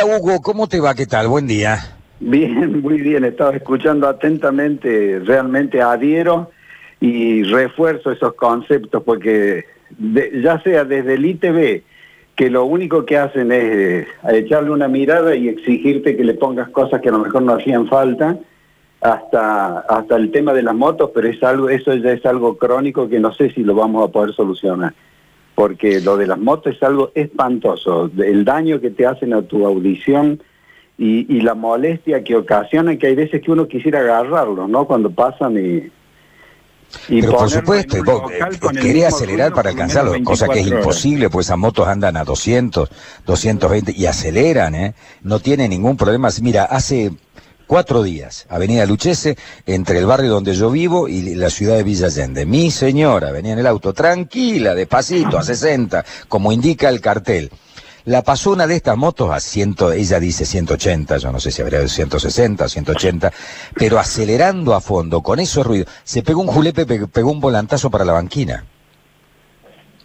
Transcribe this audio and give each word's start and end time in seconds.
Hugo, 0.00 0.40
¿cómo 0.40 0.68
te 0.68 0.78
va? 0.78 0.94
¿Qué 0.94 1.06
tal? 1.06 1.26
Buen 1.26 1.48
día. 1.48 1.76
Bien, 2.20 2.80
muy 2.82 3.00
bien. 3.00 3.24
Estaba 3.24 3.56
escuchando 3.56 4.06
atentamente. 4.06 5.18
Realmente 5.24 5.82
adhiero 5.82 6.52
y 7.00 7.42
refuerzo 7.42 8.12
esos 8.12 8.34
conceptos 8.34 9.02
porque 9.02 9.64
ya 9.98 10.62
sea 10.62 10.84
desde 10.84 11.14
el 11.14 11.26
ITV, 11.26 11.82
que 12.36 12.48
lo 12.48 12.64
único 12.66 13.04
que 13.04 13.18
hacen 13.18 13.50
es 13.50 13.64
eh, 13.64 14.06
echarle 14.34 14.70
una 14.70 14.86
mirada 14.86 15.34
y 15.34 15.48
exigirte 15.48 16.16
que 16.16 16.22
le 16.22 16.34
pongas 16.34 16.68
cosas 16.68 17.00
que 17.00 17.08
a 17.08 17.12
lo 17.12 17.18
mejor 17.18 17.42
no 17.42 17.54
hacían 17.54 17.88
falta, 17.88 18.38
hasta, 19.00 19.80
hasta 19.80 20.14
el 20.14 20.30
tema 20.30 20.54
de 20.54 20.62
las 20.62 20.76
motos, 20.76 21.10
pero 21.12 21.26
es 21.26 21.42
algo, 21.42 21.70
eso 21.70 21.92
ya 21.94 22.12
es 22.12 22.24
algo 22.24 22.56
crónico 22.56 23.08
que 23.08 23.18
no 23.18 23.34
sé 23.34 23.50
si 23.50 23.64
lo 23.64 23.74
vamos 23.74 24.08
a 24.08 24.12
poder 24.12 24.32
solucionar 24.32 24.94
porque 25.58 26.00
lo 26.00 26.16
de 26.16 26.28
las 26.28 26.38
motos 26.38 26.76
es 26.76 26.82
algo 26.84 27.10
espantoso, 27.16 28.08
el 28.16 28.44
daño 28.44 28.80
que 28.80 28.90
te 28.90 29.04
hacen 29.04 29.34
a 29.34 29.42
tu 29.42 29.66
audición 29.66 30.40
y, 30.96 31.40
la 31.40 31.56
molestia 31.56 32.22
que 32.22 32.36
ocasiona 32.36 32.96
que 32.96 33.08
hay 33.08 33.16
veces 33.16 33.42
que 33.42 33.50
uno 33.50 33.66
quisiera 33.66 33.98
agarrarlo, 33.98 34.68
¿no? 34.68 34.86
Cuando 34.86 35.10
pasan 35.10 35.56
y... 35.56 35.90
Pero 37.08 37.32
por 37.32 37.50
supuesto, 37.50 37.96
vos 38.04 38.30
querés 38.80 39.06
acelerar 39.06 39.52
para 39.52 39.70
alcanzarlo, 39.70 40.12
cosa 40.22 40.46
que 40.46 40.60
es 40.60 40.68
imposible, 40.68 41.28
pues 41.28 41.46
esas 41.46 41.58
motos 41.58 41.88
andan 41.88 42.16
a 42.16 42.22
200, 42.22 42.88
220 43.26 43.94
y 43.96 44.06
aceleran, 44.06 44.76
¿eh? 44.76 44.94
No 45.22 45.40
tiene 45.40 45.68
ningún 45.68 45.96
problema. 45.96 46.28
Mira, 46.40 46.66
hace 46.66 47.10
cuatro 47.68 48.02
días, 48.02 48.46
Avenida 48.48 48.86
Luchese, 48.86 49.36
entre 49.66 49.98
el 49.98 50.06
barrio 50.06 50.30
donde 50.30 50.54
yo 50.54 50.70
vivo 50.70 51.06
y 51.06 51.36
la 51.36 51.50
ciudad 51.50 51.76
de 51.76 51.84
Villa 51.84 52.06
Allende. 52.06 52.46
Mi 52.46 52.72
señora 52.72 53.30
venía 53.30 53.52
en 53.52 53.60
el 53.60 53.66
auto 53.68 53.92
tranquila, 53.92 54.74
despacito, 54.74 55.38
a 55.38 55.44
60, 55.44 56.04
como 56.26 56.50
indica 56.50 56.88
el 56.88 57.00
cartel. 57.00 57.52
La 58.06 58.22
pasó 58.22 58.52
una 58.52 58.66
de 58.66 58.74
estas 58.74 58.96
motos 58.96 59.30
a 59.30 59.38
100, 59.38 59.76
ella 59.94 60.18
dice 60.18 60.46
180, 60.46 61.18
yo 61.18 61.30
no 61.30 61.38
sé 61.38 61.50
si 61.50 61.60
habría 61.60 61.80
de 61.80 61.88
160, 61.88 62.66
180, 62.66 63.32
pero 63.74 63.98
acelerando 63.98 64.74
a 64.74 64.80
fondo, 64.80 65.20
con 65.20 65.38
esos 65.38 65.66
ruidos. 65.66 65.88
Se 66.04 66.22
pegó 66.22 66.40
un 66.40 66.46
julepe, 66.46 66.86
pegó 66.86 67.30
un 67.30 67.38
volantazo 67.38 67.90
para 67.90 68.06
la 68.06 68.14
banquina. 68.14 68.64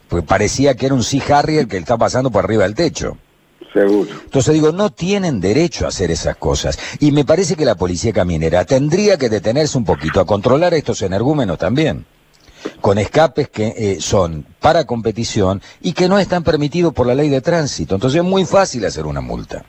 Pues 0.09 0.25
parecía 0.25 0.75
que 0.75 0.87
era 0.87 0.95
un 0.95 1.03
Sea 1.03 1.39
Harrier 1.39 1.67
que 1.67 1.77
está 1.77 1.97
pasando 1.97 2.29
por 2.29 2.43
arriba 2.43 2.63
del 2.63 2.75
techo. 2.75 3.17
Entonces 3.75 4.53
digo, 4.53 4.71
no 4.71 4.91
tienen 4.91 5.39
derecho 5.39 5.85
a 5.85 5.89
hacer 5.89 6.11
esas 6.11 6.35
cosas. 6.37 6.77
Y 6.99 7.11
me 7.11 7.25
parece 7.25 7.55
que 7.55 7.65
la 7.65 7.75
policía 7.75 8.13
caminera 8.13 8.65
tendría 8.65 9.17
que 9.17 9.29
detenerse 9.29 9.77
un 9.77 9.85
poquito 9.85 10.19
a 10.19 10.25
controlar 10.25 10.73
estos 10.73 11.01
energúmenos 11.01 11.57
también. 11.57 12.05
Con 12.81 12.97
escapes 12.97 13.49
que 13.49 13.73
eh, 13.75 13.97
son 13.99 14.45
para 14.59 14.85
competición 14.85 15.61
y 15.81 15.93
que 15.93 16.07
no 16.07 16.19
están 16.19 16.43
permitidos 16.43 16.93
por 16.93 17.07
la 17.07 17.15
ley 17.15 17.29
de 17.29 17.41
tránsito. 17.41 17.95
Entonces 17.95 18.19
es 18.19 18.25
muy 18.25 18.45
fácil 18.45 18.85
hacer 18.85 19.05
una 19.05 19.21
multa. 19.21 19.65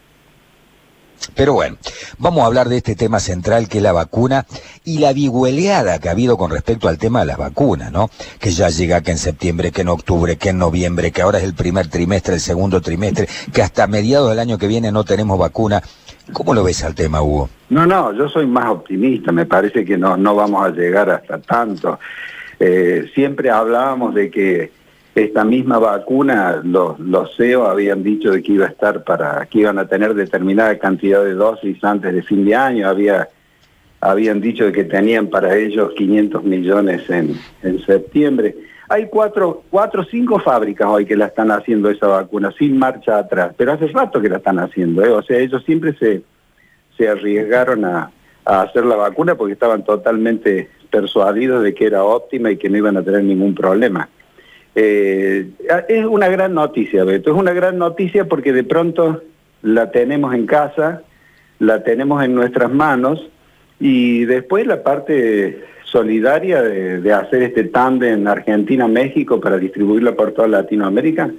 Pero 1.34 1.54
bueno, 1.54 1.76
vamos 2.18 2.42
a 2.42 2.46
hablar 2.46 2.68
de 2.68 2.76
este 2.76 2.94
tema 2.94 3.18
central 3.18 3.68
que 3.68 3.78
es 3.78 3.82
la 3.82 3.92
vacuna 3.92 4.46
y 4.84 4.98
la 4.98 5.12
vigüeleada 5.12 5.98
que 5.98 6.08
ha 6.08 6.12
habido 6.12 6.36
con 6.36 6.50
respecto 6.50 6.88
al 6.88 6.98
tema 6.98 7.20
de 7.20 7.26
las 7.26 7.38
vacunas, 7.38 7.90
¿no? 7.90 8.10
Que 8.38 8.50
ya 8.50 8.68
llega 8.68 9.00
que 9.00 9.10
en 9.10 9.18
septiembre, 9.18 9.72
que 9.72 9.82
en 9.82 9.88
octubre, 9.88 10.36
que 10.36 10.50
en 10.50 10.58
noviembre, 10.58 11.10
que 11.10 11.22
ahora 11.22 11.38
es 11.38 11.44
el 11.44 11.54
primer 11.54 11.88
trimestre, 11.88 12.34
el 12.34 12.40
segundo 12.40 12.80
trimestre, 12.80 13.28
que 13.52 13.62
hasta 13.62 13.86
mediados 13.86 14.30
del 14.30 14.38
año 14.38 14.58
que 14.58 14.66
viene 14.66 14.92
no 14.92 15.04
tenemos 15.04 15.38
vacuna. 15.38 15.82
¿Cómo 16.32 16.54
lo 16.54 16.64
ves 16.64 16.82
al 16.84 16.94
tema, 16.94 17.20
Hugo? 17.20 17.50
No, 17.68 17.86
no, 17.86 18.12
yo 18.14 18.28
soy 18.28 18.46
más 18.46 18.66
optimista, 18.66 19.30
me 19.30 19.44
parece 19.44 19.84
que 19.84 19.98
no, 19.98 20.16
no 20.16 20.34
vamos 20.34 20.64
a 20.64 20.70
llegar 20.70 21.10
hasta 21.10 21.38
tanto. 21.38 21.98
Eh, 22.58 23.10
siempre 23.14 23.50
hablábamos 23.50 24.14
de 24.14 24.30
que 24.30 24.72
esta 25.14 25.44
misma 25.44 25.78
vacuna, 25.78 26.60
los, 26.64 26.98
los 26.98 27.36
CEO 27.36 27.66
habían 27.66 28.02
dicho 28.02 28.32
de 28.32 28.42
que 28.42 28.52
iba 28.52 28.66
a 28.66 28.70
estar 28.70 29.04
para, 29.04 29.46
que 29.46 29.60
iban 29.60 29.78
a 29.78 29.86
tener 29.86 30.14
determinada 30.14 30.76
cantidad 30.78 31.22
de 31.22 31.34
dosis 31.34 31.82
antes 31.84 32.12
de 32.12 32.22
fin 32.22 32.44
de 32.44 32.54
año, 32.56 32.88
había, 32.88 33.28
habían 34.00 34.40
dicho 34.40 34.64
de 34.64 34.72
que 34.72 34.84
tenían 34.84 35.28
para 35.28 35.56
ellos 35.56 35.92
500 35.96 36.42
millones 36.42 37.08
en, 37.10 37.38
en 37.62 37.84
septiembre. 37.86 38.56
Hay 38.88 39.06
cuatro, 39.06 39.62
cuatro, 39.70 40.04
cinco 40.04 40.40
fábricas 40.40 40.88
hoy 40.88 41.06
que 41.06 41.16
la 41.16 41.26
están 41.26 41.50
haciendo 41.50 41.90
esa 41.90 42.08
vacuna, 42.08 42.52
sin 42.58 42.76
marcha 42.76 43.18
atrás, 43.18 43.54
pero 43.56 43.72
hace 43.72 43.86
rato 43.86 44.20
que 44.20 44.28
la 44.28 44.38
están 44.38 44.58
haciendo, 44.58 45.04
¿eh? 45.04 45.10
o 45.10 45.22
sea, 45.22 45.38
ellos 45.38 45.62
siempre 45.64 45.94
se, 45.96 46.22
se 46.96 47.08
arriesgaron 47.08 47.84
a, 47.84 48.10
a 48.44 48.62
hacer 48.62 48.84
la 48.84 48.96
vacuna 48.96 49.36
porque 49.36 49.54
estaban 49.54 49.84
totalmente 49.84 50.68
persuadidos 50.90 51.62
de 51.62 51.74
que 51.74 51.86
era 51.86 52.04
óptima 52.04 52.50
y 52.50 52.56
que 52.56 52.68
no 52.68 52.76
iban 52.76 52.96
a 52.96 53.02
tener 53.02 53.22
ningún 53.24 53.54
problema. 53.54 54.08
Eh, 54.74 55.50
es 55.88 56.04
una 56.04 56.28
gran 56.28 56.54
noticia, 56.54 57.04
Beto, 57.04 57.30
es 57.30 57.36
una 57.36 57.52
gran 57.52 57.78
noticia 57.78 58.24
porque 58.26 58.52
de 58.52 58.64
pronto 58.64 59.22
la 59.62 59.90
tenemos 59.90 60.34
en 60.34 60.46
casa, 60.46 61.02
la 61.58 61.82
tenemos 61.84 62.24
en 62.24 62.34
nuestras 62.34 62.72
manos 62.72 63.20
y 63.78 64.24
después 64.24 64.66
la 64.66 64.82
parte 64.82 65.64
solidaria 65.84 66.60
de, 66.62 67.12
hacer 67.12 67.42
este 67.44 67.64
tándem 67.64 68.26
Argentina-México 68.26 69.40
para 69.40 69.58
distribuirla 69.58 70.16
por 70.16 70.32
toda 70.32 70.48
Latinoamérica 70.48 71.30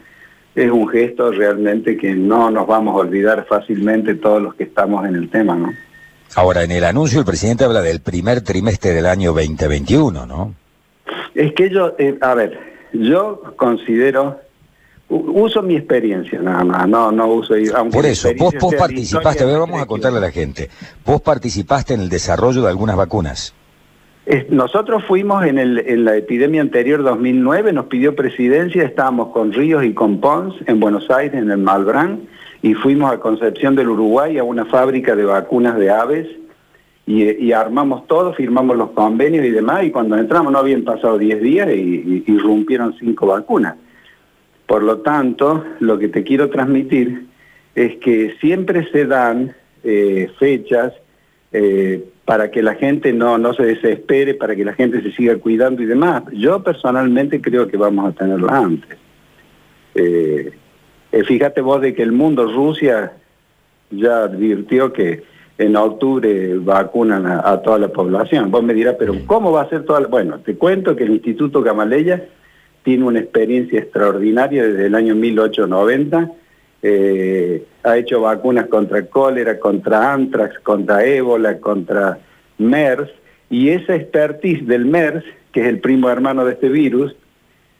es 0.56 0.72
un 0.72 0.88
gesto 0.88 1.32
realmente 1.32 1.98
que 1.98 2.16
no 2.16 2.50
nos 2.50 2.66
vamos 2.66 2.96
a 2.96 3.00
olvidar 3.00 3.46
fácilmente 3.46 4.16
todos 4.16 4.42
los 4.42 4.56
que 4.56 4.64
estamos 4.64 5.06
en 5.06 5.16
el 5.16 5.30
tema, 5.30 5.56
¿no? 5.56 5.74
Ahora, 6.36 6.64
en 6.64 6.72
el 6.72 6.84
anuncio 6.86 7.20
el 7.20 7.26
presidente 7.26 7.66
habla 7.66 7.82
del 7.82 8.00
primer 8.00 8.42
trimestre 8.42 8.92
del 8.92 9.06
año 9.06 9.34
2021, 9.34 10.26
¿no? 10.26 10.56
Es 11.34 11.54
que 11.54 11.70
yo, 11.70 11.96
eh, 11.98 12.18
a 12.22 12.34
ver, 12.34 12.75
yo 13.00 13.42
considero, 13.56 14.40
uso 15.10 15.62
mi 15.62 15.76
experiencia 15.76 16.40
nada 16.42 16.64
más, 16.64 16.88
no, 16.88 17.12
no 17.12 17.28
uso... 17.28 17.54
Aunque 17.76 17.96
Por 17.96 18.06
eso, 18.06 18.30
vos, 18.38 18.54
vos 18.60 18.76
participaste, 18.76 19.46
vamos 19.46 19.82
a 19.82 19.86
contarle 19.86 20.20
a 20.20 20.22
la 20.22 20.32
gente, 20.32 20.70
vos 21.06 21.22
participaste 21.22 21.94
en 21.94 22.02
el 22.02 22.10
desarrollo 22.10 22.64
de 22.64 22.70
algunas 22.70 22.96
vacunas. 22.96 23.54
Nosotros 24.50 25.04
fuimos 25.08 25.46
en, 25.46 25.60
el, 25.60 25.78
en 25.78 26.04
la 26.04 26.16
epidemia 26.16 26.62
anterior 26.62 27.04
2009, 27.04 27.74
nos 27.74 27.86
pidió 27.86 28.16
presidencia, 28.16 28.84
estábamos 28.84 29.32
con 29.32 29.54
Ríos 29.54 29.84
y 29.84 29.94
con 29.94 30.20
Pons 30.20 30.56
en 30.66 30.80
Buenos 30.80 31.12
Aires, 31.12 31.40
en 31.40 31.52
el 31.52 31.60
Malbrán, 31.60 32.22
y 32.64 32.74
fuimos 32.74 33.14
a 33.14 33.20
Concepción 33.20 33.76
del 33.76 33.90
Uruguay 33.90 34.40
a 34.40 34.44
una 34.44 34.66
fábrica 34.66 35.16
de 35.16 35.26
vacunas 35.26 35.78
de 35.78 35.92
aves 35.92 36.28
y, 37.08 37.52
armamos 37.52 38.08
todo, 38.08 38.34
firmamos 38.34 38.76
los 38.78 38.92
convenios 38.92 39.46
y 39.46 39.52
demás, 39.52 39.84
y 39.84 39.92
cuando 39.92 40.18
entramos 40.18 40.52
no 40.52 40.58
habían 40.58 40.84
pasado 40.84 41.20
10 41.20 41.42
días 41.42 41.70
y, 41.70 42.24
irrumpieron 42.26 42.96
cinco 42.98 43.28
vacunas. 43.28 43.76
Por 44.66 44.82
lo 44.82 44.98
tanto, 45.00 45.64
lo 45.80 46.00
que 46.00 46.08
te 46.08 46.24
quiero 46.24 46.50
transmitir 46.50 47.28
es 47.76 47.98
que 47.98 48.36
siempre 48.42 48.90
se 48.92 49.06
dan 49.06 49.54
eh, 49.84 50.32
fechas 50.40 50.94
eh, 51.52 52.04
para 52.26 52.50
que 52.50 52.64
la 52.64 52.74
gente 52.74 53.14
no, 53.14 53.38
no 53.38 53.54
se 53.54 53.64
desespere, 53.64 54.34
para 54.34 54.56
que 54.56 54.66
la 54.66 54.74
gente 54.74 55.04
se 55.04 55.12
siga 55.12 55.38
cuidando 55.38 55.84
y 55.84 55.86
demás. 55.86 56.24
Yo 56.32 56.64
personalmente 56.64 57.40
creo 57.40 57.68
que 57.68 57.78
vamos 57.78 58.10
a 58.10 58.18
tenerla 58.18 58.58
antes. 58.58 58.98
Eh, 59.94 60.52
fíjate 61.28 61.62
vos 61.62 61.82
de 61.82 61.94
que 61.94 62.02
el 62.02 62.12
mundo, 62.12 62.52
Rusia, 62.52 63.14
ya 63.92 64.24
advirtió 64.24 64.92
que 64.92 65.35
en 65.58 65.76
octubre 65.76 66.58
vacunan 66.58 67.26
a, 67.26 67.62
toda 67.62 67.78
la 67.80 67.88
población. 67.88 68.52
Vos 68.52 68.64
me 68.64 68.74
dirás, 68.74 68.96
pero 69.00 69.14
¿cómo 69.26 69.52
va 69.52 69.62
a 69.62 69.70
ser 69.70 69.84
toda 69.84 70.02
la...? 70.02 70.08
Bueno, 70.08 70.40
te 70.40 70.56
cuento 70.56 70.96
que 70.96 71.04
el 71.04 71.12
Instituto 71.12 71.62
Gamaleya 71.62 72.26
tiene 72.84 73.06
una 73.06 73.20
experiencia 73.20 73.80
extraordinaria 73.80 74.64
desde 74.64 74.88
el 74.88 74.96
año 74.96 75.16
1890. 75.16 76.32
Eh, 76.84 77.66
ha 77.84 77.98
hecho 77.98 78.22
vacunas 78.22 78.68
contra 78.68 79.06
cólera, 79.06 79.60
contra 79.60 80.14
antrax, 80.14 80.60
contra 80.60 81.04
ébola, 81.06 81.60
contra 81.60 82.20
MERS, 82.58 83.10
y 83.50 83.70
esa 83.70 83.96
expertise 83.96 84.68
del 84.68 84.86
MERS, 84.86 85.24
que 85.52 85.62
es 85.62 85.68
el 85.68 85.80
primo 85.80 86.10
hermano 86.10 86.46
de 86.46 86.54
este 86.54 86.70
virus, 86.70 87.16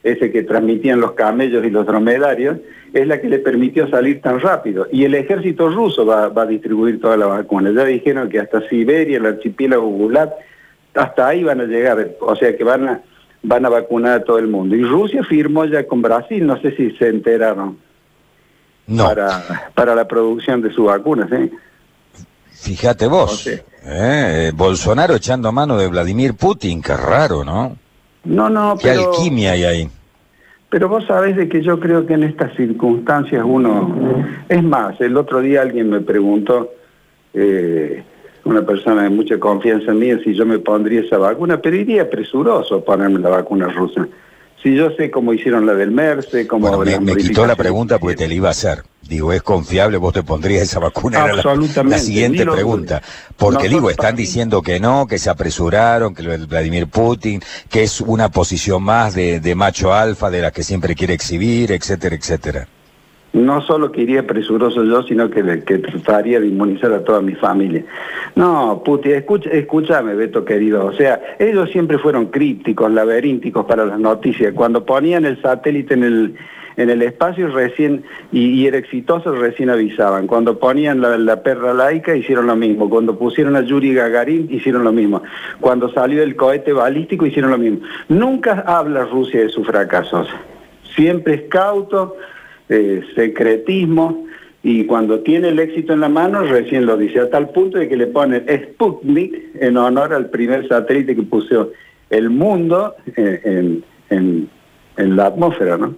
ese 0.06 0.30
que 0.30 0.44
transmitían 0.44 1.00
los 1.00 1.12
camellos 1.12 1.64
y 1.64 1.70
los 1.70 1.84
dromedarios, 1.84 2.58
es 2.92 3.06
la 3.08 3.20
que 3.20 3.28
le 3.28 3.40
permitió 3.40 3.88
salir 3.88 4.20
tan 4.20 4.40
rápido. 4.40 4.86
Y 4.92 5.04
el 5.04 5.14
ejército 5.14 5.68
ruso 5.68 6.06
va, 6.06 6.26
a 6.34 6.46
distribuir 6.46 7.00
toda 7.00 7.16
la 7.16 7.26
vacuna. 7.26 7.72
Ya 7.72 7.84
dijeron 7.84 8.28
que 8.28 8.38
hasta 8.38 8.66
Siberia, 8.68 9.18
el 9.18 9.26
archipiélago 9.26 9.88
Gulat, 9.88 10.32
hasta 10.94 11.26
ahí 11.26 11.42
van 11.42 11.60
a 11.60 11.64
llegar, 11.64 12.12
o 12.20 12.36
sea 12.36 12.56
que 12.56 12.62
van 12.62 12.88
a, 12.88 13.02
van 13.42 13.66
a 13.66 13.68
vacunar 13.68 14.20
a 14.20 14.24
todo 14.24 14.38
el 14.38 14.46
mundo. 14.46 14.76
Y 14.76 14.84
Rusia 14.84 15.24
firmó 15.24 15.64
ya 15.64 15.86
con 15.86 16.00
Brasil, 16.00 16.46
no 16.46 16.60
sé 16.60 16.74
si 16.76 16.92
se 16.92 17.08
enteraron, 17.08 17.76
no. 18.86 19.04
para, 19.04 19.70
para 19.74 19.94
la 19.94 20.06
producción 20.06 20.62
de 20.62 20.72
sus 20.72 20.86
vacunas. 20.86 21.30
¿eh? 21.32 21.50
Fíjate 22.52 23.08
vos, 23.08 23.46
¿eh? 23.84 24.52
Bolsonaro 24.54 25.16
echando 25.16 25.50
mano 25.50 25.76
de 25.76 25.88
Vladimir 25.88 26.34
Putin, 26.34 26.80
qué 26.80 26.96
raro, 26.96 27.44
¿no? 27.44 27.76
No, 28.24 28.50
no, 28.50 28.76
¿Qué 28.76 28.90
alquimia 28.90 29.52
hay 29.52 29.64
ahí? 29.64 29.90
Pero 30.68 30.88
vos 30.88 31.04
sabés 31.06 31.36
de 31.36 31.48
que 31.48 31.62
yo 31.62 31.78
creo 31.78 32.06
que 32.06 32.14
en 32.14 32.24
estas 32.24 32.54
circunstancias 32.56 33.42
uno... 33.46 34.24
Es 34.48 34.62
más, 34.62 35.00
el 35.00 35.16
otro 35.16 35.40
día 35.40 35.62
alguien 35.62 35.90
me 35.90 36.00
preguntó, 36.00 36.72
eh, 37.34 38.02
una 38.44 38.62
persona 38.62 39.02
de 39.02 39.10
mucha 39.10 39.38
confianza 39.38 39.90
en 39.90 39.98
mí, 39.98 40.12
si 40.24 40.34
yo 40.34 40.46
me 40.46 40.58
pondría 40.58 41.00
esa 41.00 41.18
vacuna, 41.18 41.60
pero 41.60 41.76
iría 41.76 42.08
presuroso 42.08 42.84
ponerme 42.84 43.18
la 43.18 43.28
vacuna 43.28 43.68
rusa. 43.68 44.08
Si 44.62 44.74
yo 44.74 44.90
sé 44.96 45.10
cómo 45.10 45.32
hicieron 45.32 45.66
la 45.66 45.74
del 45.74 45.90
MERS, 45.90 46.28
cómo... 46.48 46.78
me, 46.78 47.16
quitó 47.16 47.46
la 47.46 47.56
pregunta 47.56 47.98
porque 47.98 48.16
te 48.16 48.26
la 48.26 48.34
iba 48.34 48.48
a 48.48 48.52
hacer. 48.52 48.82
Digo, 49.02 49.32
¿es 49.32 49.42
confiable? 49.42 49.98
¿Vos 49.98 50.14
te 50.14 50.22
pondrías 50.22 50.62
esa 50.64 50.80
vacuna? 50.80 51.22
Absolutamente. 51.22 51.96
la, 51.96 52.02
siguiente 52.02 52.44
pregunta. 52.44 53.02
Porque 53.36 53.68
digo, 53.68 53.90
están 53.90 54.16
diciendo 54.16 54.62
que 54.62 54.80
no, 54.80 55.06
que 55.06 55.18
se 55.18 55.30
apresuraron, 55.30 56.14
que 56.14 56.22
Vladimir 56.22 56.88
Putin, 56.88 57.40
que 57.70 57.84
es 57.84 58.00
una 58.00 58.30
posición 58.30 58.82
más 58.82 59.14
de, 59.14 59.38
de 59.38 59.54
macho 59.54 59.94
alfa 59.94 60.30
de 60.30 60.42
la 60.42 60.50
que 60.50 60.64
siempre 60.64 60.96
quiere 60.96 61.14
exhibir, 61.14 61.70
etcétera, 61.70 62.16
etcétera 62.16 62.68
no 63.36 63.60
solo 63.60 63.92
que 63.92 64.00
iría 64.00 64.26
presuroso 64.26 64.82
yo, 64.82 65.02
sino 65.02 65.28
que, 65.28 65.42
trataría 65.42 66.40
de 66.40 66.48
inmunizar 66.48 66.92
a 66.92 67.04
toda 67.04 67.20
mi 67.20 67.34
familia. 67.34 67.84
No, 68.34 68.82
Puti, 68.82 69.12
escucha, 69.12 69.50
escúchame, 69.50 70.14
Beto 70.14 70.44
querido, 70.44 70.86
o 70.86 70.92
sea, 70.94 71.20
ellos 71.38 71.70
siempre 71.70 71.98
fueron 71.98 72.26
crípticos, 72.26 72.90
laberínticos 72.90 73.66
para 73.66 73.84
las 73.84 73.98
noticias. 73.98 74.54
Cuando 74.54 74.86
ponían 74.86 75.26
el 75.26 75.40
satélite 75.42 75.92
en 75.92 76.04
el, 76.04 76.34
en 76.78 76.88
el 76.88 77.02
espacio 77.02 77.48
recién, 77.48 78.04
y, 78.32 78.66
era 78.66 78.78
exitoso, 78.78 79.34
recién 79.34 79.68
avisaban. 79.68 80.26
Cuando 80.26 80.58
ponían 80.58 81.02
la, 81.02 81.18
la, 81.18 81.42
perra 81.42 81.74
laica, 81.74 82.16
hicieron 82.16 82.46
lo 82.46 82.56
mismo. 82.56 82.88
Cuando 82.88 83.18
pusieron 83.18 83.54
a 83.54 83.60
Yuri 83.60 83.92
Gagarin, 83.92 84.48
hicieron 84.50 84.82
lo 84.82 84.92
mismo. 84.92 85.22
Cuando 85.60 85.90
salió 85.92 86.22
el 86.22 86.36
cohete 86.36 86.72
balístico, 86.72 87.26
hicieron 87.26 87.50
lo 87.50 87.58
mismo. 87.58 87.80
Nunca 88.08 88.64
habla 88.66 89.04
Rusia 89.04 89.40
de 89.40 89.50
sus 89.50 89.66
fracasos. 89.66 90.26
Siempre 90.94 91.34
es 91.34 91.42
cauto, 91.50 92.16
eh, 92.68 93.02
secretismo, 93.14 94.26
y 94.62 94.84
cuando 94.84 95.20
tiene 95.20 95.50
el 95.50 95.60
éxito 95.60 95.92
en 95.92 96.00
la 96.00 96.08
mano 96.08 96.42
recién 96.42 96.86
lo 96.86 96.96
dice, 96.96 97.20
a 97.20 97.30
tal 97.30 97.50
punto 97.50 97.78
de 97.78 97.88
que 97.88 97.96
le 97.96 98.08
ponen 98.08 98.44
Sputnik 98.48 99.54
en 99.60 99.76
honor 99.76 100.12
al 100.12 100.28
primer 100.28 100.66
satélite 100.66 101.14
que 101.14 101.22
puso 101.22 101.70
el 102.10 102.30
mundo 102.30 102.96
en, 103.14 103.84
en, 104.10 104.48
la 104.96 105.26
atmósfera, 105.26 105.76
¿no? 105.76 105.94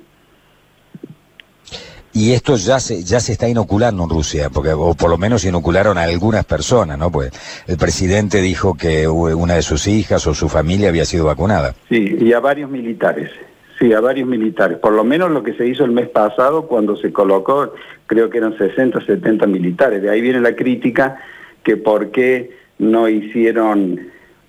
Y 2.13 2.33
esto 2.33 2.57
ya 2.57 2.81
se, 2.81 3.05
ya 3.05 3.21
se 3.21 3.33
está 3.33 3.49
inoculando 3.49 4.03
en 4.03 4.11
Rusia, 4.11 4.51
porque, 4.51 4.73
o 4.73 4.95
por 4.95 5.09
lo 5.09 5.17
menos 5.17 5.45
inocularon 5.45 5.97
a 5.97 6.03
algunas 6.03 6.45
personas, 6.45 6.99
¿no? 6.99 7.11
Pues 7.11 7.31
el 7.67 7.79
presidente 7.79 8.43
dijo 8.43 8.75
que 8.75 9.07
una 9.09 9.55
de 9.55 9.63
sus 9.63 9.87
hijas 9.87 10.27
o 10.27 10.35
su 10.35 10.49
familia 10.49 10.89
había 10.89 11.05
sido 11.05 11.25
vacunada. 11.25 11.75
Sí, 11.89 12.17
y 12.21 12.33
a 12.33 12.41
varios 12.41 12.71
militares. 12.71 13.31
Sí, 13.79 13.93
a 13.93 14.01
varios 14.01 14.29
militares. 14.29 14.79
Por 14.79 14.93
lo 14.93 15.05
menos 15.05 15.31
lo 15.31 15.45
que 15.45 15.55
se 15.55 15.67
hizo 15.67 15.85
el 15.85 15.93
mes 15.93 16.09
pasado 16.09 16.67
cuando 16.67 16.97
se 16.97 17.13
colocó, 17.13 17.75
creo 18.07 18.29
que 18.29 18.39
eran 18.39 18.59
60, 18.59 19.05
70 19.05 19.47
militares. 19.47 20.03
De 20.03 20.11
ahí 20.11 20.21
viene 20.21 20.41
la 20.41 20.57
crítica 20.57 21.21
que 21.63 21.77
por 21.77 22.11
qué 22.11 22.51
no 22.79 23.09
hicieron 23.09 24.01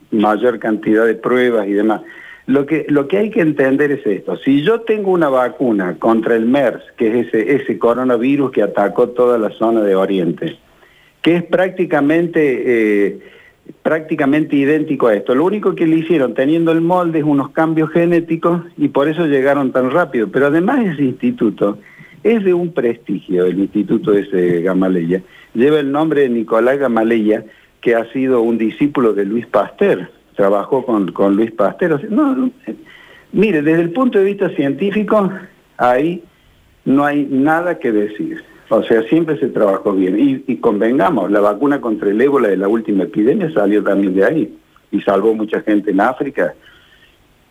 mayor 0.09 0.57
cantidad 0.57 1.05
de 1.05 1.13
pruebas 1.13 1.67
y 1.67 1.73
demás. 1.73 2.01
Lo 2.47 2.65
que, 2.65 2.87
lo 2.89 3.07
que 3.07 3.17
hay 3.17 3.29
que 3.29 3.41
entender 3.41 3.91
es 3.91 4.03
esto. 4.07 4.35
Si 4.37 4.63
yo 4.63 4.81
tengo 4.81 5.11
una 5.11 5.29
vacuna 5.29 5.97
contra 5.99 6.35
el 6.35 6.47
MERS, 6.47 6.81
que 6.97 7.19
es 7.19 7.27
ese, 7.27 7.55
ese 7.55 7.77
coronavirus 7.77 8.49
que 8.51 8.63
atacó 8.63 9.09
toda 9.09 9.37
la 9.37 9.51
zona 9.51 9.81
de 9.81 9.95
Oriente, 9.95 10.57
que 11.21 11.35
es 11.35 11.43
prácticamente... 11.43 12.63
Eh, 12.65 13.19
prácticamente 13.81 14.55
idéntico 14.55 15.07
a 15.07 15.15
esto. 15.15 15.35
Lo 15.35 15.45
único 15.45 15.75
que 15.75 15.87
le 15.87 15.97
hicieron 15.97 16.33
teniendo 16.33 16.71
el 16.71 16.81
molde 16.81 17.19
es 17.19 17.25
unos 17.25 17.51
cambios 17.51 17.91
genéticos 17.91 18.61
y 18.77 18.89
por 18.89 19.07
eso 19.07 19.25
llegaron 19.25 19.71
tan 19.71 19.91
rápido. 19.91 20.27
Pero 20.29 20.47
además 20.47 20.85
ese 20.85 21.03
instituto 21.03 21.77
es 22.23 22.43
de 22.43 22.53
un 22.53 22.73
prestigio, 22.73 23.45
el 23.45 23.59
instituto 23.59 24.13
ese 24.13 24.61
Gamaleya. 24.61 25.21
Lleva 25.53 25.79
el 25.79 25.91
nombre 25.91 26.21
de 26.21 26.29
Nicolás 26.29 26.77
Gamaleya, 26.77 27.45
que 27.81 27.95
ha 27.95 28.11
sido 28.11 28.41
un 28.41 28.57
discípulo 28.57 29.13
de 29.13 29.25
Luis 29.25 29.47
Pasteur. 29.47 30.09
Trabajó 30.35 30.85
con, 30.85 31.11
con 31.11 31.35
Luis 31.35 31.51
Pasteur. 31.51 32.09
No, 32.09 32.51
mire, 33.31 33.61
desde 33.61 33.81
el 33.81 33.91
punto 33.91 34.19
de 34.19 34.25
vista 34.25 34.49
científico, 34.49 35.31
ahí 35.77 36.23
no 36.85 37.05
hay 37.05 37.27
nada 37.29 37.79
que 37.79 37.91
decir. 37.91 38.43
O 38.69 38.83
sea, 38.83 39.01
siempre 39.03 39.39
se 39.39 39.47
trabajó 39.47 39.93
bien. 39.93 40.43
Y, 40.47 40.57
convengamos, 40.57 41.31
la 41.31 41.39
vacuna 41.39 41.81
contra 41.81 42.09
el 42.09 42.21
ébola 42.21 42.49
de 42.49 42.57
la 42.57 42.67
última 42.67 43.03
epidemia 43.03 43.51
salió 43.51 43.83
también 43.83 44.13
de 44.13 44.25
ahí 44.25 44.57
y 44.91 45.01
salvó 45.01 45.33
mucha 45.33 45.61
gente 45.61 45.91
en 45.91 46.01
África 46.01 46.53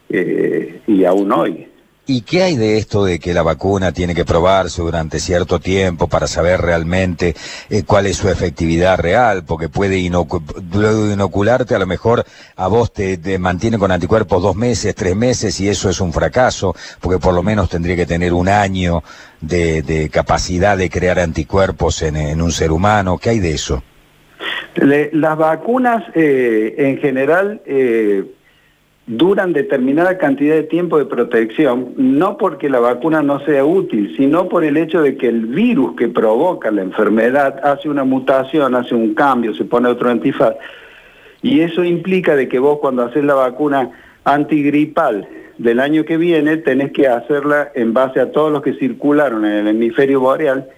eh, 0.08 0.80
y 0.86 1.04
aún 1.04 1.32
hoy. 1.32 1.66
¿Y 2.10 2.22
qué 2.22 2.42
hay 2.42 2.56
de 2.56 2.78
esto 2.78 3.04
de 3.04 3.18
que 3.18 3.34
la 3.34 3.42
vacuna 3.42 3.92
tiene 3.92 4.14
que 4.14 4.24
probarse 4.24 4.80
durante 4.80 5.20
cierto 5.20 5.60
tiempo 5.60 6.08
para 6.08 6.26
saber 6.26 6.58
realmente 6.58 7.34
eh, 7.68 7.82
cuál 7.84 8.06
es 8.06 8.16
su 8.16 8.30
efectividad 8.30 8.98
real? 8.98 9.44
Porque 9.44 9.68
puede 9.68 9.98
inocularte, 9.98 11.74
a 11.74 11.78
lo 11.78 11.86
mejor 11.86 12.24
a 12.56 12.66
vos 12.66 12.94
te, 12.94 13.38
mantiene 13.38 13.76
con 13.76 13.92
anticuerpos 13.92 14.42
dos 14.42 14.56
meses, 14.56 14.94
tres 14.94 15.14
meses 15.16 15.60
y 15.60 15.68
eso 15.68 15.90
es 15.90 16.00
un 16.00 16.14
fracaso, 16.14 16.74
porque 16.98 17.18
por 17.18 17.34
lo 17.34 17.42
menos 17.42 17.68
tendría 17.68 17.94
que 17.94 18.06
tener 18.06 18.32
un 18.32 18.48
año 18.48 19.02
de, 19.42 20.08
capacidad 20.10 20.78
de 20.78 20.88
crear 20.88 21.18
anticuerpos 21.18 22.00
en, 22.00 22.40
un 22.40 22.52
ser 22.52 22.72
humano. 22.72 23.18
¿Qué 23.18 23.28
hay 23.30 23.40
de 23.40 23.52
eso? 23.52 23.82
las 25.12 25.36
vacunas 25.36 26.04
eh, 26.14 26.74
en 26.78 26.96
general... 27.00 27.60
Eh, 27.66 28.24
duran 29.08 29.54
determinada 29.54 30.18
cantidad 30.18 30.54
de 30.54 30.64
tiempo 30.64 30.98
de 30.98 31.06
protección, 31.06 31.94
no 31.96 32.36
porque 32.36 32.68
la 32.68 32.78
vacuna 32.78 33.22
no 33.22 33.40
sea 33.40 33.64
útil, 33.64 34.14
sino 34.18 34.50
por 34.50 34.64
el 34.64 34.76
hecho 34.76 35.00
de 35.00 35.16
que 35.16 35.28
el 35.28 35.46
virus 35.46 35.96
que 35.96 36.08
provoca 36.08 36.70
la 36.70 36.82
enfermedad 36.82 37.58
hace 37.64 37.88
una 37.88 38.04
mutación, 38.04 38.74
hace 38.74 38.94
un 38.94 39.14
cambio, 39.14 39.54
se 39.54 39.64
pone 39.64 39.88
otro 39.88 40.10
antifaz. 40.10 40.54
Y 41.40 41.60
eso 41.60 41.84
implica 41.84 42.36
de 42.36 42.48
que 42.48 42.58
vos 42.58 42.80
cuando 42.80 43.02
haces 43.02 43.24
la 43.24 43.34
vacuna 43.34 43.90
antigripal 44.24 45.26
del 45.56 45.80
año 45.80 46.04
que 46.04 46.18
viene, 46.18 46.58
tenés 46.58 46.92
que 46.92 47.08
hacerla 47.08 47.72
en 47.74 47.94
base 47.94 48.20
a 48.20 48.30
todos 48.30 48.52
los 48.52 48.60
que 48.60 48.74
circularon 48.74 49.46
en 49.46 49.52
el 49.52 49.68
hemisferio 49.68 50.20
boreal, 50.20 50.68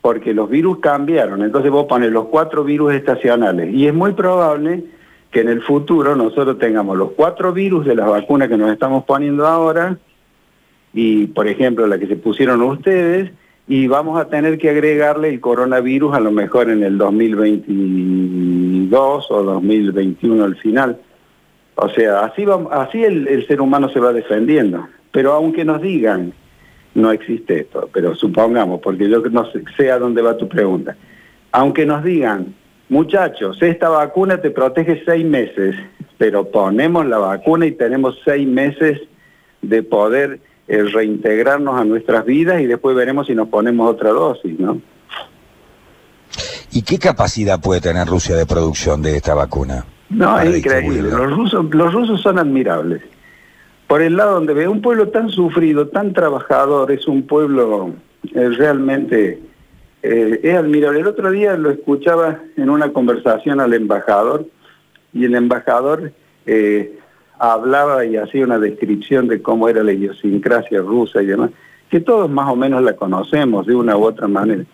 porque 0.00 0.32
los 0.32 0.48
virus 0.48 0.78
cambiaron. 0.78 1.42
Entonces 1.42 1.72
vos 1.72 1.86
pones 1.86 2.12
los 2.12 2.26
cuatro 2.26 2.62
virus 2.62 2.94
estacionales. 2.94 3.74
Y 3.74 3.88
es 3.88 3.94
muy 3.94 4.12
probable 4.12 4.84
que 5.32 5.40
en 5.40 5.48
el 5.48 5.62
futuro 5.62 6.14
nosotros 6.14 6.58
tengamos 6.58 6.96
los 6.96 7.10
cuatro 7.12 7.52
virus 7.52 7.84
de 7.86 7.96
las 7.96 8.08
vacunas 8.08 8.48
que 8.48 8.58
nos 8.58 8.70
estamos 8.70 9.02
poniendo 9.04 9.46
ahora, 9.46 9.96
y 10.92 11.28
por 11.28 11.48
ejemplo 11.48 11.86
la 11.86 11.98
que 11.98 12.06
se 12.06 12.16
pusieron 12.16 12.60
ustedes, 12.62 13.32
y 13.66 13.86
vamos 13.86 14.20
a 14.20 14.28
tener 14.28 14.58
que 14.58 14.68
agregarle 14.68 15.30
el 15.30 15.40
coronavirus 15.40 16.14
a 16.14 16.20
lo 16.20 16.30
mejor 16.30 16.68
en 16.68 16.82
el 16.82 16.98
2022 16.98 19.30
o 19.30 19.42
2021 19.42 20.44
al 20.44 20.56
final. 20.56 21.00
O 21.76 21.88
sea, 21.88 22.26
así, 22.26 22.44
así 22.70 23.02
el, 23.02 23.26
el 23.26 23.46
ser 23.46 23.62
humano 23.62 23.88
se 23.88 24.00
va 24.00 24.12
defendiendo. 24.12 24.86
Pero 25.10 25.32
aunque 25.32 25.64
nos 25.64 25.80
digan, 25.80 26.34
no 26.94 27.10
existe 27.12 27.60
esto, 27.60 27.88
pero 27.92 28.14
supongamos, 28.14 28.80
porque 28.80 29.08
yo 29.08 29.22
no 29.30 29.46
sé 29.76 29.90
a 29.90 29.98
dónde 29.98 30.20
va 30.20 30.36
tu 30.36 30.46
pregunta, 30.48 30.94
aunque 31.52 31.86
nos 31.86 32.04
digan, 32.04 32.54
Muchachos, 32.92 33.56
esta 33.62 33.88
vacuna 33.88 34.42
te 34.42 34.50
protege 34.50 35.02
seis 35.06 35.24
meses, 35.24 35.74
pero 36.18 36.50
ponemos 36.50 37.06
la 37.06 37.16
vacuna 37.16 37.64
y 37.64 37.72
tenemos 37.72 38.20
seis 38.22 38.46
meses 38.46 39.00
de 39.62 39.82
poder 39.82 40.40
eh, 40.68 40.82
reintegrarnos 40.82 41.80
a 41.80 41.86
nuestras 41.86 42.26
vidas 42.26 42.60
y 42.60 42.66
después 42.66 42.94
veremos 42.94 43.28
si 43.28 43.34
nos 43.34 43.48
ponemos 43.48 43.90
otra 43.90 44.10
dosis, 44.10 44.60
¿no? 44.60 44.82
¿Y 46.70 46.82
qué 46.82 46.98
capacidad 46.98 47.58
puede 47.62 47.80
tener 47.80 48.06
Rusia 48.06 48.36
de 48.36 48.44
producción 48.44 49.00
de 49.00 49.16
esta 49.16 49.32
vacuna? 49.32 49.86
No, 50.10 50.38
es 50.38 50.58
increíble. 50.58 51.00
Los 51.00 51.34
rusos, 51.34 51.74
los 51.74 51.94
rusos 51.94 52.20
son 52.20 52.38
admirables. 52.38 53.00
Por 53.86 54.02
el 54.02 54.18
lado 54.18 54.34
donde 54.34 54.52
ve 54.52 54.68
un 54.68 54.82
pueblo 54.82 55.08
tan 55.08 55.30
sufrido, 55.30 55.88
tan 55.88 56.12
trabajador, 56.12 56.92
es 56.92 57.08
un 57.08 57.22
pueblo 57.22 57.94
eh, 58.34 58.50
realmente 58.50 59.40
eh, 60.02 60.40
es 60.42 60.54
admirable. 60.54 61.00
El 61.00 61.06
otro 61.06 61.30
día 61.30 61.56
lo 61.56 61.70
escuchaba 61.70 62.40
en 62.56 62.70
una 62.70 62.92
conversación 62.92 63.60
al 63.60 63.72
embajador 63.72 64.46
y 65.12 65.24
el 65.24 65.34
embajador 65.34 66.12
eh, 66.44 66.98
hablaba 67.38 68.04
y 68.04 68.16
hacía 68.16 68.44
una 68.44 68.58
descripción 68.58 69.28
de 69.28 69.40
cómo 69.40 69.68
era 69.68 69.84
la 69.84 69.92
idiosincrasia 69.92 70.80
rusa 70.80 71.22
y 71.22 71.26
demás, 71.26 71.50
que 71.88 72.00
todos 72.00 72.28
más 72.28 72.50
o 72.50 72.56
menos 72.56 72.82
la 72.82 72.96
conocemos 72.96 73.66
de 73.66 73.74
una 73.74 73.96
u 73.96 74.04
otra 74.04 74.26
manera. 74.26 74.64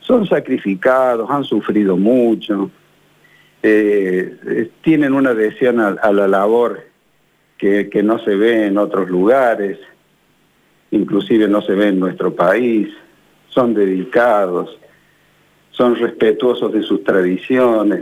Son 0.00 0.26
sacrificados, 0.26 1.30
han 1.30 1.44
sufrido 1.44 1.96
mucho, 1.96 2.70
eh, 3.62 4.70
tienen 4.82 5.12
una 5.12 5.30
adhesión 5.30 5.80
a, 5.80 6.12
la 6.12 6.26
labor 6.26 6.80
que, 7.58 7.88
que 7.88 8.02
no 8.02 8.18
se 8.20 8.34
ve 8.34 8.66
en 8.66 8.78
otros 8.78 9.08
lugares, 9.08 9.78
inclusive 10.90 11.46
no 11.46 11.60
se 11.62 11.74
ve 11.74 11.88
en 11.88 12.00
nuestro 12.00 12.34
país 12.34 12.88
son 13.52 13.74
dedicados, 13.74 14.78
son 15.70 15.96
respetuosos 15.96 16.72
de 16.72 16.82
sus 16.82 17.04
tradiciones. 17.04 18.00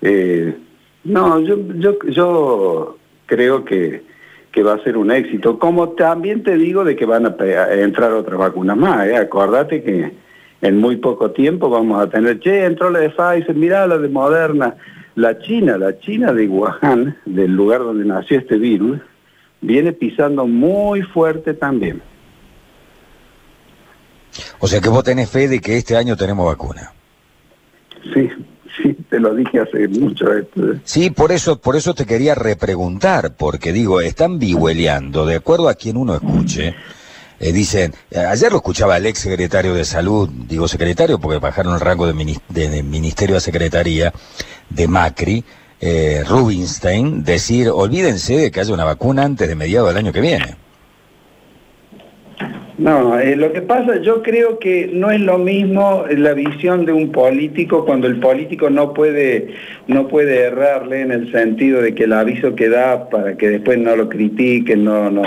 Eh, 0.00 0.56
no, 1.04 1.40
yo, 1.40 1.56
yo, 1.74 1.98
yo 2.08 2.98
creo 3.26 3.64
que, 3.64 4.02
que, 4.52 4.62
va 4.62 4.74
a 4.74 4.82
ser 4.84 4.96
un 4.96 5.10
éxito. 5.10 5.58
Como 5.58 5.90
también 5.90 6.42
te 6.42 6.56
digo 6.56 6.84
de 6.84 6.96
que 6.96 7.06
van 7.06 7.26
a, 7.26 7.36
entrar 7.72 8.12
otras 8.12 8.38
vacunas 8.38 8.76
más. 8.76 9.06
¿eh? 9.06 9.16
Acordate 9.16 9.82
que 9.82 10.12
en 10.60 10.78
muy 10.78 10.96
poco 10.96 11.30
tiempo 11.30 11.68
vamos 11.70 12.00
a 12.02 12.08
tener, 12.08 12.40
che, 12.40 12.64
entró 12.64 12.90
la 12.90 13.00
de 13.00 13.10
Pfizer, 13.10 13.54
mirá 13.54 13.86
la 13.86 13.98
de 13.98 14.08
Moderna. 14.08 14.76
La 15.14 15.36
China, 15.40 15.76
la 15.78 15.98
China 15.98 16.32
de 16.32 16.46
Wuhan, 16.46 17.16
del 17.24 17.50
lugar 17.50 17.80
donde 17.80 18.04
nació 18.04 18.38
este 18.38 18.56
virus, 18.56 19.00
viene 19.60 19.92
pisando 19.92 20.46
muy 20.46 21.02
fuerte 21.02 21.54
también. 21.54 22.00
O 24.58 24.66
sea 24.66 24.80
que 24.80 24.88
vos 24.88 25.04
tenés 25.04 25.28
fe 25.30 25.48
de 25.48 25.60
que 25.60 25.76
este 25.76 25.96
año 25.96 26.16
tenemos 26.16 26.46
vacuna. 26.46 26.92
Sí, 28.14 28.28
sí, 28.80 28.96
te 29.08 29.20
lo 29.20 29.34
dije 29.34 29.60
hace 29.60 29.88
mucho 29.88 30.32
esto. 30.32 30.62
Sí, 30.84 31.10
por 31.10 31.32
eso, 31.32 31.60
por 31.60 31.76
eso 31.76 31.94
te 31.94 32.06
quería 32.06 32.34
repreguntar, 32.34 33.34
porque 33.36 33.72
digo, 33.72 34.00
están 34.00 34.38
vihueleando, 34.38 35.26
de 35.26 35.36
acuerdo 35.36 35.68
a 35.68 35.74
quien 35.74 35.96
uno 35.96 36.14
escuche. 36.14 36.74
Eh, 37.40 37.52
dicen, 37.52 37.94
ayer 38.12 38.50
lo 38.50 38.58
escuchaba 38.58 38.96
el 38.96 39.06
ex 39.06 39.20
secretario 39.20 39.72
de 39.74 39.84
salud, 39.84 40.28
digo 40.28 40.66
secretario 40.66 41.20
porque 41.20 41.38
bajaron 41.38 41.74
el 41.74 41.80
rango 41.80 42.06
de, 42.06 42.82
ministerio 42.82 43.36
a 43.36 43.40
secretaría 43.40 44.12
de 44.68 44.88
Macri, 44.88 45.44
eh, 45.80 46.24
Rubinstein, 46.26 47.22
decir, 47.22 47.68
olvídense 47.68 48.36
de 48.36 48.50
que 48.50 48.60
haya 48.60 48.74
una 48.74 48.84
vacuna 48.84 49.22
antes 49.22 49.46
de 49.46 49.54
mediados 49.54 49.88
del 49.88 49.98
año 49.98 50.12
que 50.12 50.20
viene. 50.20 50.67
No, 52.78 53.18
eh, 53.18 53.34
lo 53.34 53.52
que 53.52 53.60
pasa, 53.60 54.00
yo 54.00 54.22
creo 54.22 54.60
que 54.60 54.88
no 54.92 55.10
es 55.10 55.20
lo 55.20 55.36
mismo 55.36 56.04
la 56.08 56.32
visión 56.32 56.86
de 56.86 56.92
un 56.92 57.10
político 57.10 57.84
cuando 57.84 58.06
el 58.06 58.20
político 58.20 58.70
no 58.70 58.94
puede, 58.94 59.48
no 59.88 60.06
puede 60.06 60.42
errarle 60.42 61.00
en 61.00 61.10
el 61.10 61.32
sentido 61.32 61.82
de 61.82 61.96
que 61.96 62.04
el 62.04 62.12
aviso 62.12 62.54
que 62.54 62.68
da 62.68 63.10
para 63.10 63.36
que 63.36 63.48
después 63.48 63.78
no 63.78 63.96
lo 63.96 64.08
critiquen, 64.08 64.84
no, 64.84 65.10
no. 65.10 65.22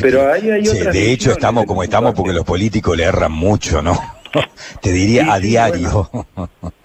Pero 0.00 0.32
ahí 0.32 0.50
hay 0.50 0.64
sí, 0.64 0.78
De 0.90 1.12
hecho, 1.12 1.32
estamos 1.32 1.66
como 1.66 1.82
estamos 1.82 2.14
porque 2.14 2.32
los 2.32 2.44
políticos 2.44 2.96
le 2.96 3.04
erran 3.04 3.32
mucho, 3.32 3.82
¿no? 3.82 3.98
Te 4.80 4.90
diría 4.90 5.34
a 5.34 5.38
diario. 5.38 6.10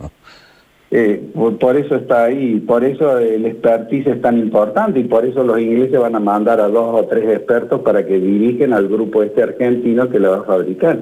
Eh, 0.93 1.31
por 1.33 1.77
eso 1.77 1.95
está 1.95 2.25
ahí, 2.25 2.59
por 2.59 2.83
eso 2.83 3.17
el 3.17 3.45
expertise 3.45 4.07
es 4.07 4.21
tan 4.21 4.37
importante 4.37 4.99
y 4.99 5.05
por 5.05 5.25
eso 5.25 5.41
los 5.41 5.57
ingleses 5.57 5.97
van 5.97 6.15
a 6.15 6.19
mandar 6.19 6.59
a 6.59 6.67
dos 6.67 7.01
o 7.01 7.05
tres 7.05 7.29
expertos 7.29 7.79
para 7.79 8.05
que 8.05 8.19
dirigen 8.19 8.73
al 8.73 8.89
grupo 8.89 9.23
este 9.23 9.41
argentino 9.41 10.09
que 10.09 10.19
lo 10.19 10.31
va 10.31 10.37
a 10.39 10.43
fabricar. 10.43 10.99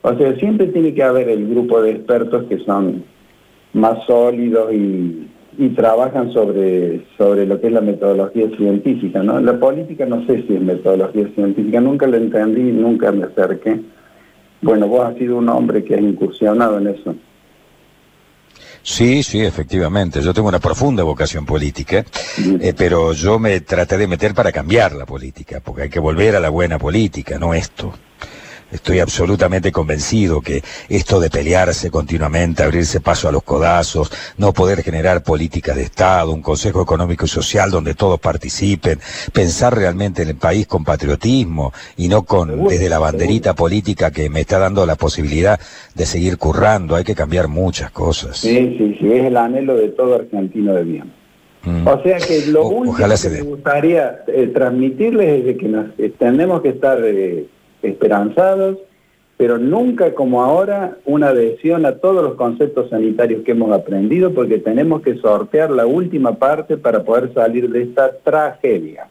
O 0.00 0.16
sea, 0.16 0.34
siempre 0.36 0.68
tiene 0.68 0.94
que 0.94 1.02
haber 1.02 1.28
el 1.28 1.46
grupo 1.48 1.82
de 1.82 1.90
expertos 1.90 2.44
que 2.44 2.60
son 2.60 3.04
más 3.74 3.98
sólidos 4.06 4.72
y, 4.72 5.28
trabajan 5.74 6.32
sobre, 6.32 7.02
sobre 7.18 7.46
lo 7.46 7.60
que 7.60 7.66
es 7.66 7.72
la 7.72 7.80
metodología 7.80 8.48
científica. 8.56 9.22
¿no? 9.22 9.40
La 9.40 9.58
política 9.58 10.06
no 10.06 10.24
sé 10.26 10.44
si 10.46 10.54
es 10.54 10.60
metodología 10.62 11.28
científica, 11.34 11.80
nunca 11.80 12.06
la 12.06 12.18
entendí, 12.18 12.72
nunca 12.72 13.12
me 13.12 13.24
acerqué. 13.24 13.80
Bueno, 14.62 14.86
vos 14.88 15.00
has 15.00 15.16
sido 15.16 15.36
un 15.36 15.48
hombre 15.48 15.84
que 15.84 15.94
has 15.94 16.00
incursionado 16.00 16.78
en 16.78 16.86
eso. 16.88 17.14
Sí, 18.86 19.24
sí, 19.24 19.40
efectivamente. 19.40 20.22
Yo 20.22 20.32
tengo 20.32 20.48
una 20.48 20.60
profunda 20.60 21.02
vocación 21.02 21.44
política, 21.44 22.04
eh, 22.60 22.72
pero 22.74 23.12
yo 23.12 23.36
me 23.40 23.60
traté 23.60 23.98
de 23.98 24.06
meter 24.06 24.32
para 24.32 24.52
cambiar 24.52 24.92
la 24.92 25.04
política, 25.04 25.58
porque 25.58 25.82
hay 25.82 25.90
que 25.90 25.98
volver 25.98 26.36
a 26.36 26.40
la 26.40 26.50
buena 26.50 26.78
política, 26.78 27.36
no 27.36 27.52
esto. 27.52 27.92
Estoy 28.72 28.98
absolutamente 28.98 29.70
convencido 29.70 30.40
que 30.40 30.60
esto 30.88 31.20
de 31.20 31.30
pelearse 31.30 31.88
continuamente, 31.88 32.64
abrirse 32.64 33.00
paso 33.00 33.28
a 33.28 33.32
los 33.32 33.44
codazos, 33.44 34.10
no 34.38 34.52
poder 34.52 34.82
generar 34.82 35.22
políticas 35.22 35.76
de 35.76 35.82
Estado, 35.82 36.32
un 36.32 36.42
Consejo 36.42 36.82
Económico 36.82 37.26
y 37.26 37.28
Social 37.28 37.70
donde 37.70 37.94
todos 37.94 38.18
participen, 38.18 38.98
pensar 39.32 39.76
realmente 39.76 40.22
en 40.22 40.30
el 40.30 40.36
país 40.36 40.66
con 40.66 40.84
patriotismo 40.84 41.72
y 41.96 42.08
no 42.08 42.24
con 42.24 42.66
desde 42.66 42.88
la 42.88 42.98
banderita 42.98 43.54
política 43.54 44.10
que 44.10 44.28
me 44.28 44.40
está 44.40 44.58
dando 44.58 44.84
la 44.84 44.96
posibilidad 44.96 45.60
de 45.94 46.04
seguir 46.06 46.36
currando. 46.36 46.96
Hay 46.96 47.04
que 47.04 47.14
cambiar 47.14 47.46
muchas 47.46 47.92
cosas. 47.92 48.38
Sí, 48.38 48.74
sí, 48.78 48.96
sí, 48.98 49.12
es 49.12 49.26
el 49.26 49.36
anhelo 49.36 49.76
de 49.76 49.88
todo 49.90 50.16
argentino 50.16 50.74
de 50.74 50.82
bien. 50.82 51.12
Mm. 51.64 51.86
O 51.86 52.02
sea 52.02 52.18
que 52.18 52.46
lo 52.46 52.66
único 52.66 52.96
que 52.96 53.28
me 53.30 53.42
gustaría 53.42 54.24
eh, 54.26 54.50
transmitirles 54.52 55.46
es 55.46 55.56
que 55.56 55.68
nos, 55.68 55.86
eh, 55.98 56.12
tenemos 56.18 56.62
que 56.62 56.70
estar... 56.70 56.98
Eh, 57.04 57.46
esperanzados, 57.88 58.78
pero 59.36 59.58
nunca 59.58 60.14
como 60.14 60.42
ahora 60.42 60.96
una 61.04 61.28
adhesión 61.28 61.84
a 61.84 61.96
todos 61.96 62.22
los 62.22 62.34
conceptos 62.34 62.90
sanitarios 62.90 63.44
que 63.44 63.52
hemos 63.52 63.70
aprendido 63.72 64.32
porque 64.32 64.58
tenemos 64.58 65.02
que 65.02 65.16
sortear 65.16 65.70
la 65.70 65.86
última 65.86 66.36
parte 66.36 66.76
para 66.76 67.04
poder 67.04 67.32
salir 67.34 67.68
de 67.68 67.82
esta 67.82 68.12
tragedia. 68.24 69.08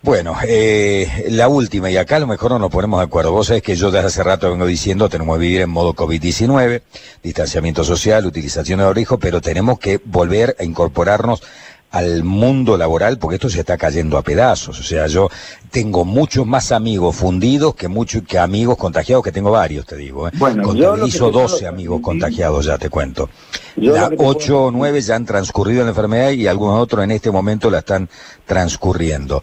Bueno, 0.00 0.36
eh, 0.46 1.26
la 1.30 1.48
última, 1.48 1.90
y 1.90 1.96
acá 1.96 2.16
a 2.16 2.20
lo 2.20 2.28
mejor 2.28 2.52
no 2.52 2.60
nos 2.60 2.70
ponemos 2.70 3.00
de 3.00 3.06
acuerdo. 3.06 3.32
Vos 3.32 3.48
sabés 3.48 3.62
que 3.62 3.74
yo 3.74 3.90
desde 3.90 4.06
hace 4.06 4.22
rato 4.22 4.48
vengo 4.48 4.64
diciendo 4.64 5.08
tenemos 5.08 5.36
que 5.36 5.42
vivir 5.42 5.60
en 5.62 5.70
modo 5.70 5.92
COVID-19, 5.92 6.82
distanciamiento 7.22 7.82
social, 7.82 8.24
utilización 8.24 8.78
de 8.78 8.86
abrigo, 8.86 9.18
pero 9.18 9.40
tenemos 9.40 9.80
que 9.80 10.00
volver 10.04 10.54
a 10.60 10.64
incorporarnos 10.64 11.42
al 11.90 12.22
mundo 12.22 12.76
laboral 12.76 13.18
porque 13.18 13.36
esto 13.36 13.48
se 13.48 13.60
está 13.60 13.76
cayendo 13.78 14.18
a 14.18 14.22
pedazos. 14.22 14.78
O 14.78 14.82
sea, 14.82 15.06
yo 15.06 15.28
tengo 15.70 16.04
muchos 16.04 16.46
más 16.46 16.70
amigos 16.72 17.16
fundidos 17.16 17.74
que 17.74 17.88
muchos 17.88 18.22
que 18.22 18.38
amigos 18.38 18.76
contagiados, 18.76 19.24
que 19.24 19.32
tengo 19.32 19.50
varios, 19.50 19.86
te 19.86 19.96
digo. 19.96 20.28
¿eh? 20.28 20.32
Bueno, 20.34 20.74
hizo 21.06 21.30
12 21.30 21.66
amigos 21.66 22.00
contagiados, 22.02 22.66
ya 22.66 22.78
te 22.78 22.90
cuento. 22.90 23.30
Ya 23.76 24.10
8 24.16 24.64
o 24.64 24.70
9 24.70 25.00
ya 25.00 25.16
han 25.16 25.24
transcurrido 25.24 25.82
la 25.82 25.90
enfermedad 25.90 26.30
y 26.30 26.46
algunos 26.46 26.80
otros 26.80 27.04
en 27.04 27.12
este 27.12 27.30
momento 27.30 27.70
la 27.70 27.78
están 27.78 28.08
transcurriendo. 28.44 29.42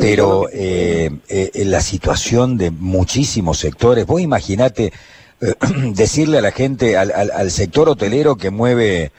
Pero 0.00 0.48
eh, 0.52 1.10
eh, 1.28 1.64
la 1.66 1.80
situación 1.80 2.56
de 2.58 2.70
muchísimos 2.70 3.58
sectores, 3.58 4.04
vos 4.06 4.20
imaginate 4.20 4.92
eh, 5.40 5.54
decirle 5.94 6.38
a 6.38 6.42
la 6.42 6.50
gente, 6.50 6.96
al, 6.96 7.12
al, 7.12 7.30
al 7.30 7.50
sector 7.50 7.88
hotelero 7.88 8.36
que 8.36 8.50
mueve 8.50 9.12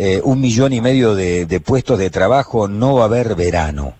eh, 0.00 0.20
un 0.22 0.40
millón 0.40 0.72
y 0.72 0.80
medio 0.80 1.16
de, 1.16 1.60
puestos 1.60 1.98
de 1.98 2.08
trabajo, 2.08 2.68
no 2.68 2.94
va 2.94 3.02
a 3.02 3.06
haber 3.06 3.34
verano 3.34 3.94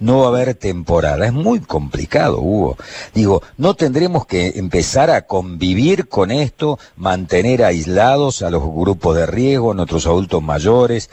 no 0.00 0.18
va 0.18 0.26
a 0.26 0.28
haber 0.28 0.54
temporada. 0.54 1.24
Es 1.24 1.32
muy 1.32 1.60
complicado, 1.60 2.40
Hugo. 2.40 2.76
Digo, 3.14 3.42
no 3.56 3.74
tendremos 3.74 4.26
que 4.26 4.52
empezar 4.56 5.08
a 5.10 5.22
convivir 5.22 6.08
con 6.08 6.30
esto, 6.30 6.78
mantener 6.96 7.64
aislados 7.64 8.42
a 8.42 8.50
los 8.50 8.62
grupos 8.62 9.16
de 9.16 9.24
riesgo, 9.24 9.70
a 9.70 9.74
nuestros 9.74 10.06
adultos 10.06 10.42
mayores, 10.42 11.08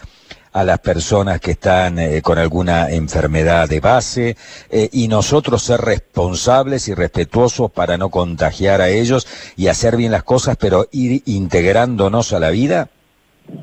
a 0.52 0.64
las 0.66 0.80
personas 0.80 1.40
que 1.40 1.52
están 1.52 2.00
eh, 2.00 2.22
con 2.22 2.38
alguna 2.38 2.92
enfermedad 2.92 3.70
de 3.70 3.80
base, 3.80 4.36
eh, 4.70 4.90
y 4.92 5.08
nosotros 5.08 5.64
ser 5.64 5.80
responsables 5.80 6.90
y 6.90 6.94
respetuosos 6.94 7.72
para 7.72 7.98
no 7.98 8.10
contagiar 8.10 8.82
a 8.82 8.90
ellos 8.90 9.26
y 9.56 9.68
hacer 9.68 9.96
bien 9.96 10.12
las 10.12 10.24
cosas, 10.24 10.58
pero 10.58 10.88
ir 10.92 11.24
integrándonos 11.28 12.34
a 12.34 12.40
la 12.40 12.50
vida. 12.50 12.90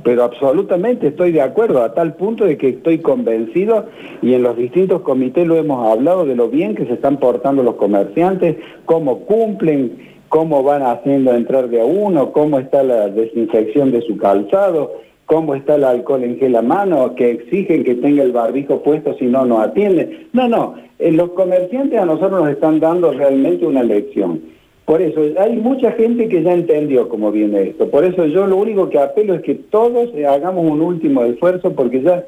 Pero 0.04 0.24
absolutamente 0.24 1.08
estoy 1.08 1.32
de 1.32 1.40
acuerdo, 1.40 1.82
a 1.82 1.94
tal 1.94 2.14
punto 2.14 2.44
de 2.44 2.56
que 2.56 2.68
estoy 2.70 2.98
convencido 2.98 3.86
y 4.22 4.34
en 4.34 4.42
los 4.42 4.56
distintos 4.56 5.02
comités 5.02 5.46
lo 5.46 5.56
hemos 5.56 5.88
hablado 5.88 6.24
de 6.24 6.36
lo 6.36 6.48
bien 6.48 6.74
que 6.74 6.86
se 6.86 6.94
están 6.94 7.18
portando 7.18 7.62
los 7.62 7.76
comerciantes, 7.76 8.56
cómo 8.84 9.20
cumplen, 9.20 9.98
cómo 10.28 10.62
van 10.62 10.82
haciendo 10.82 11.34
entrar 11.34 11.68
de 11.68 11.80
a 11.80 11.84
uno, 11.84 12.32
cómo 12.32 12.58
está 12.58 12.82
la 12.82 13.08
desinfección 13.08 13.90
de 13.90 14.02
su 14.02 14.16
calzado, 14.18 14.92
cómo 15.26 15.54
está 15.54 15.76
el 15.76 15.84
alcohol 15.84 16.24
en 16.24 16.38
gel 16.38 16.56
a 16.56 16.62
mano, 16.62 17.14
que 17.14 17.30
exigen 17.30 17.84
que 17.84 17.94
tenga 17.94 18.22
el 18.22 18.32
barbijo 18.32 18.82
puesto 18.82 19.14
si 19.18 19.26
no, 19.26 19.44
no 19.44 19.60
atienden. 19.60 20.28
No, 20.32 20.48
no, 20.48 20.74
eh, 20.98 21.12
los 21.12 21.30
comerciantes 21.30 21.98
a 21.98 22.06
nosotros 22.06 22.42
nos 22.42 22.50
están 22.50 22.80
dando 22.80 23.12
realmente 23.12 23.66
una 23.66 23.82
lección. 23.82 24.40
Por 24.88 25.02
eso, 25.02 25.20
hay 25.38 25.54
mucha 25.58 25.92
gente 25.92 26.30
que 26.30 26.42
ya 26.42 26.54
entendió 26.54 27.10
cómo 27.10 27.30
viene 27.30 27.60
esto. 27.60 27.90
Por 27.90 28.06
eso 28.06 28.24
yo 28.24 28.46
lo 28.46 28.56
único 28.56 28.88
que 28.88 28.98
apelo 28.98 29.34
es 29.34 29.42
que 29.42 29.54
todos 29.54 30.08
hagamos 30.26 30.64
un 30.64 30.80
último 30.80 31.24
esfuerzo 31.24 31.74
porque 31.74 32.00
ya, 32.00 32.24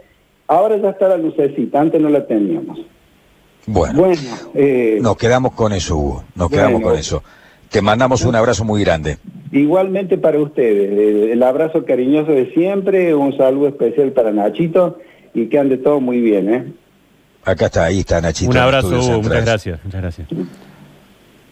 ahora 0.46 0.76
ya 0.76 0.90
está 0.90 1.08
la 1.08 1.16
lucecita, 1.16 1.80
antes 1.80 1.98
no 2.02 2.10
la 2.10 2.26
teníamos. 2.26 2.78
Bueno, 3.64 4.12
eh, 4.52 4.98
nos 5.00 5.16
quedamos 5.16 5.54
con 5.54 5.72
eso, 5.72 5.96
Hugo, 5.96 6.24
nos 6.34 6.50
quedamos 6.50 6.82
con 6.82 6.98
eso. 6.98 7.22
Te 7.70 7.80
mandamos 7.80 8.26
un 8.26 8.34
abrazo 8.34 8.62
muy 8.66 8.84
grande. 8.84 9.16
Igualmente 9.52 10.18
para 10.18 10.38
ustedes, 10.38 10.90
eh, 10.98 11.32
el 11.32 11.42
abrazo 11.42 11.86
cariñoso 11.86 12.32
de 12.32 12.52
siempre, 12.52 13.14
un 13.14 13.34
saludo 13.38 13.68
especial 13.68 14.12
para 14.12 14.32
Nachito 14.32 14.98
y 15.32 15.46
que 15.46 15.58
ande 15.58 15.78
todo 15.78 15.98
muy 16.02 16.20
bien. 16.20 16.52
¿eh? 16.52 16.72
Acá 17.42 17.66
está, 17.66 17.84
ahí 17.84 18.00
está 18.00 18.20
Nachito. 18.20 18.50
Un 18.50 18.58
abrazo, 18.58 18.88
Hugo, 18.88 19.22
muchas 19.22 19.46
gracias, 19.46 19.80
muchas 19.82 20.02
gracias. 20.02 20.28